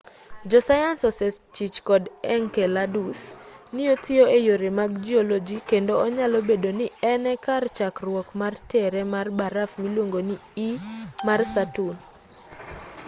[0.51, 2.03] josayans osechich kod
[2.35, 3.19] enceladus
[3.75, 8.53] ni otiyo e yore mag jioloji kendo onyalo bedo ni en e kar chakruok mar
[8.71, 10.35] tere mar baraf miluongo ni
[10.67, 10.69] e
[11.27, 11.97] mar saturn